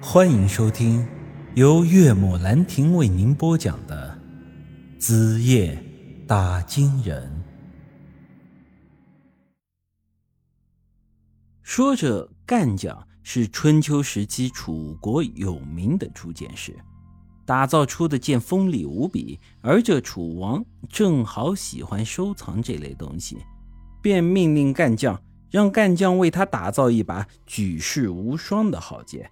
[0.00, 1.06] 欢迎收听
[1.54, 4.18] 由岳母兰亭为您播讲的
[5.00, 5.82] 《子夜
[6.26, 7.22] 打金人》。
[11.62, 16.76] 说着，干将是春秋时期楚国有名的铸剑师，
[17.46, 23.38] 打造出的剑锋利无比，而这楚王正好喜欢收藏这类东西，
[24.02, 25.18] 便命令干将
[25.50, 29.30] 让干将为他打造一把举世无双的好剑。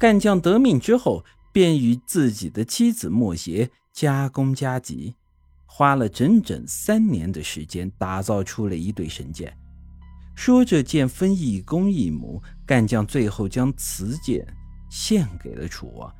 [0.00, 1.22] 干将得命之后，
[1.52, 5.14] 便与自己的妻子莫邪加工加急，
[5.66, 9.54] 花了整整三年的时间，打造出了一对神剑。
[10.34, 14.42] 说这剑分一公一母，干将最后将雌剑
[14.88, 16.10] 献给了楚王，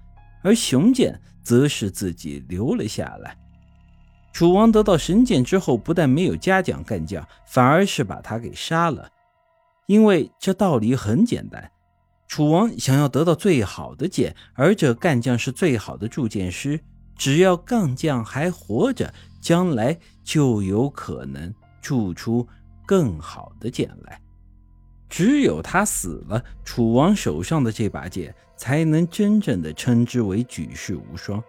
[0.42, 3.34] 而雄剑则是自己留了下来。
[4.31, 9.11] 楚王得到神剑之后，不但没有嘉奖干将，反而是把他给杀了，
[9.87, 11.70] 因为这道理很简单。
[12.30, 16.78] 楚王想要得到最好的剑，而这干将是最好的铸剑师。
[17.17, 22.47] 只要干将还活着，将来就有可能铸出
[22.86, 24.20] 更好的剑来。
[25.08, 31.42] 只有他死了，楚王手上的这把剑才能真正的称之为举世无双。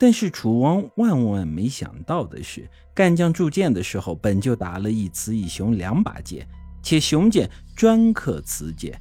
[0.00, 6.48] 但是楚王万万没想到的是，干将铸剑的时候，本就打了一雌一雄两把剑，
[6.82, 8.98] 且雄剑专克雌剑。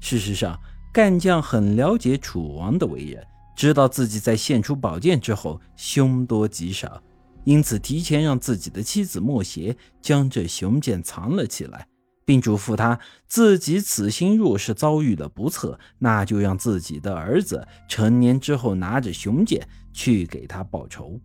[0.00, 0.58] 事实上，
[0.92, 7.02] 干将很了解楚王的为人，知道自己在献出宝剑之后凶多吉少，
[7.44, 11.86] 因此提前让自己的妻子莫邪将这雄剑藏了起来，
[12.24, 21.20] 并嘱咐他自己此行若是遭遇了不测，那就让自己的儿子成年之后拿着雄剑去给他报仇。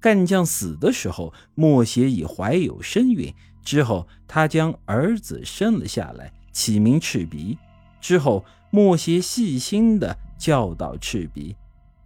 [0.00, 3.32] 干将死的时候，莫邪已怀有身孕，
[3.64, 6.32] 之后他将儿子生了下来。
[6.52, 7.58] 起名赤鼻，
[8.00, 11.56] 之后莫邪细心的教导赤鼻，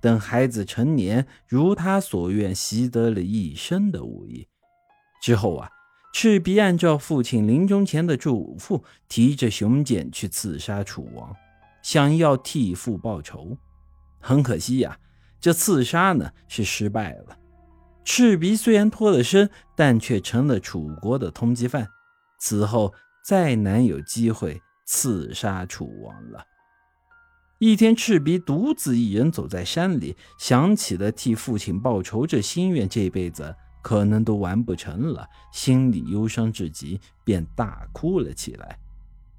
[0.00, 4.46] 等孩子成年，如他所愿，习得了一身的武艺。
[5.20, 5.68] 之后啊，
[6.12, 11.35] 赤鼻按照父亲临终前的嘱咐，提着雄剑去刺杀楚王，
[11.83, 13.56] 想要替父报仇。
[14.20, 14.98] 很可惜呀，
[15.40, 17.39] 这刺杀呢是失败了。
[18.05, 21.89] 赤鼻虽然脱了身，但却成了楚国的通缉犯。
[22.39, 22.95] 此后。
[23.27, 26.47] 再难有机会刺杀楚王了。
[27.59, 38.79] 一天，赤鼻独自一人走在山里，想起了替父亲报仇这心愿，这辈子可能都完不成了，心里忧伤至极，便大哭了起来。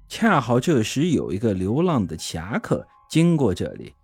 [0.06, 3.94] 恰好这时有一个流浪的侠客经过这里，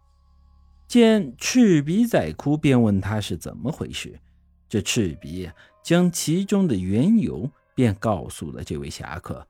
[0.89, 4.19] 见赤鼻在哭，便问他是怎么回事。
[4.67, 5.51] 这赤鼻
[5.83, 9.47] 将其中的缘由便告诉了这位侠客。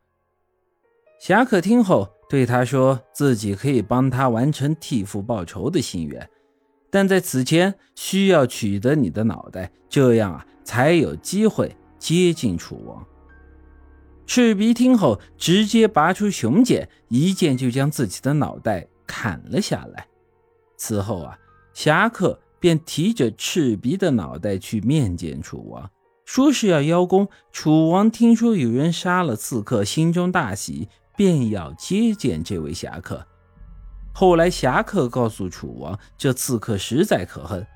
[1.24, 6.28] 侠客听后对他说：“自己可以帮他完成替父报仇的心愿，
[6.90, 13.02] 但在此前需要取得你的脑袋，这样啊才有机会接近楚王。”
[14.28, 20.06] 赤鼻听后直接拔出雄剑，一剑就将自己的脑袋砍了下来。
[20.76, 21.38] 此后啊，
[21.72, 25.90] 侠客便提着赤鼻的脑袋去面见楚王，
[26.26, 27.28] 说是要邀功。
[27.50, 30.90] 楚王听说有人杀了刺客，心中大喜。
[31.16, 33.26] 便要接见这位侠客。
[34.12, 37.66] 后来，侠客告诉楚王，这刺客实在可恨，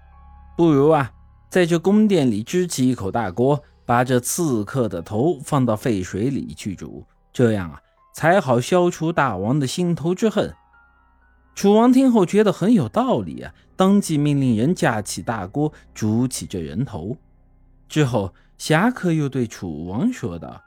[0.57, 1.11] 不如啊，
[1.51, 7.83] 在这宫殿里支起一口大锅，把这刺客的头放到沸水里去煮，这样啊，
[8.15, 10.55] 才好消除大王的心头之恨。
[11.57, 17.17] 楚王听后觉得很有道理啊，当即命令人架起大锅，煮起这人头。
[17.89, 20.63] 之后，侠客又对楚王说道。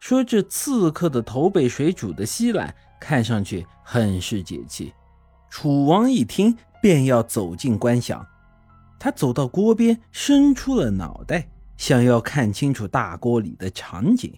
[0.00, 4.92] 说这刺客的头被水煮的稀烂，看上去很是解气。
[5.50, 8.26] 楚王一听，便要走近观想。
[8.98, 14.32] 他走到锅边，伸出了脑袋，想要看清楚大锅里的场景。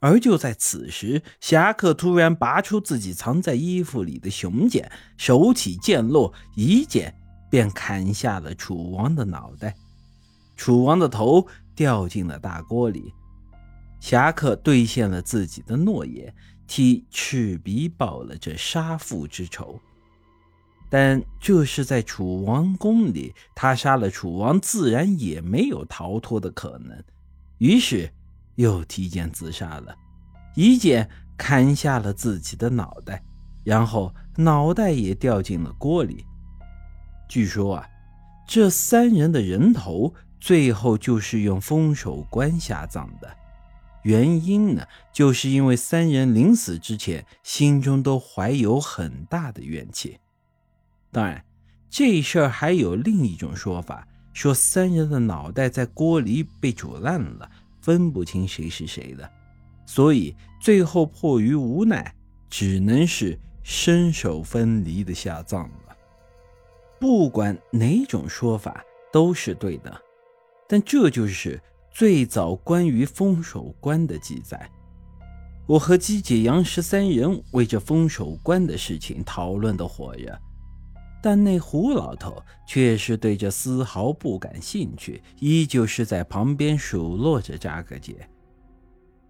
[0.00, 7.12] 而就在此时，侠客突然拔出自己藏在衣服里的雄剑，手起剑落，一剑
[7.50, 9.74] 便砍下了楚王的脑袋。
[10.56, 13.12] 楚王的头掉进了大锅里。
[14.00, 16.34] 侠客兑现了自己的诺言，
[16.66, 19.80] 替赤鼻报了这杀父之仇。
[20.90, 27.04] 但这是在楚王宫里，他杀了楚王，自然也没有逃脱的可能。
[27.58, 28.10] 于是
[28.54, 29.94] 又提剑自杀了，
[30.54, 31.06] 一剑
[31.36, 33.22] 砍下了自己的脑袋，
[33.64, 36.24] 然后脑袋也掉进了锅里。
[37.28, 37.86] 据说啊，
[38.46, 43.28] 这三人的人头最后就是用封守关下葬的。
[44.08, 50.18] 原因呢，就是因为三人临死之前心中都怀有很大的怨气。
[51.12, 51.44] 当然，
[51.90, 57.50] 这事儿还有另一种说法，说三人的脑袋在锅里被煮烂了，
[57.82, 59.30] 分不清谁是谁的，
[59.84, 62.14] 所以最后迫于无奈，
[62.48, 65.94] 只能是身首分离的下葬了。
[66.98, 68.82] 不管哪种说法
[69.12, 70.00] 都是对的，
[70.66, 71.60] 但这就是
[71.98, 74.70] 最早关于封守关的记载。
[75.66, 80.38] 我和姬姐、杨氏三人为这封守关的事情讨论的火热，
[81.20, 88.14] 但那胡老头却是对这丝毫不感兴趣，依旧是在旁边数落着扎个杰。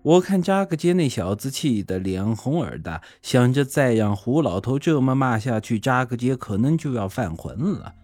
[0.02, 7.94] 我看扎个杰那小子气得脸红耳大，想着再让胡老头这么骂下去，扎个杰可能就要犯浑了，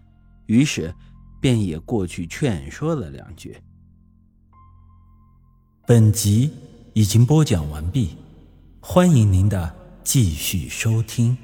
[0.47, 0.91] 于是
[1.39, 3.55] 便也过去劝说了两句。
[5.87, 6.49] 本集
[6.93, 8.15] 已经播讲完毕。
[8.79, 9.71] 欢迎您的
[10.03, 11.37] 继续收听。